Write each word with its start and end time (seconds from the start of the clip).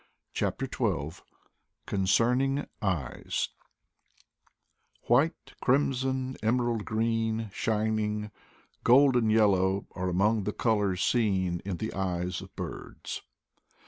CHAPTER 0.33 0.65
Xn 0.67 1.21
CONCERNING 1.85 2.65
EYEfr 2.81 3.49
WHITE, 5.03 5.53
crimson, 5.61 6.35
emerald 6.41 6.85
green, 6.85 7.51
shining 7.53 8.31
golden 8.83 9.29
yellow, 9.29 9.85
are 9.91 10.09
amongst 10.09 10.45
the 10.45 10.53
colors 10.53 11.03
seen 11.03 11.61
in 11.63 11.77
the 11.77 11.93
eyes 11.93 12.41
of 12.41 12.55
birds. 12.55 13.21